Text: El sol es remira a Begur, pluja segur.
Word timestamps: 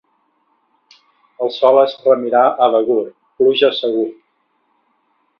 El 1.47 1.51
sol 1.57 1.77
es 1.81 1.93
remira 2.05 2.41
a 2.67 2.69
Begur, 2.77 3.03
pluja 3.41 3.69
segur. 3.81 4.07